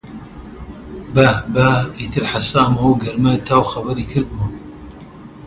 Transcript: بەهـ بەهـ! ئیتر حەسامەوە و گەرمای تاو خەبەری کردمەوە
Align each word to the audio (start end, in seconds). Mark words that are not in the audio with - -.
بەهـ 1.13 1.35
بەهـ! 1.53 1.77
ئیتر 1.99 2.23
حەسامەوە 2.31 2.83
و 2.89 2.99
گەرمای 3.03 3.43
تاو 3.47 3.63
خەبەری 3.71 4.09
کردمەوە 4.11 4.49